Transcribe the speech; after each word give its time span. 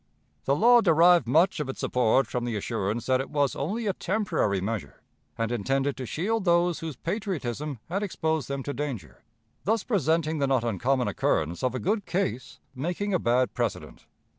The 0.45 0.55
law 0.55 0.81
derived 0.81 1.27
much 1.27 1.59
of 1.59 1.69
its 1.69 1.79
support 1.81 2.25
from 2.25 2.43
the 2.43 2.55
assurance 2.55 3.05
that 3.05 3.21
it 3.21 3.29
was 3.29 3.55
only 3.55 3.85
a 3.85 3.93
temporary 3.93 4.59
measure, 4.59 5.03
and 5.37 5.51
intended 5.51 5.95
to 5.97 6.07
shield 6.07 6.43
those 6.43 6.79
whose 6.79 6.95
patriotism 6.95 7.77
had 7.87 8.01
exposed 8.01 8.47
them 8.47 8.63
to 8.63 8.73
danger, 8.73 9.21
thus 9.63 9.83
presenting 9.83 10.39
the 10.39 10.47
not 10.47 10.63
uncommon 10.63 11.07
occurrence 11.07 11.61
of 11.61 11.75
a 11.75 11.79
good 11.79 12.07
case 12.07 12.59
making 12.73 13.13
a 13.13 13.19
bad 13.19 13.53
precedent. 13.53 14.07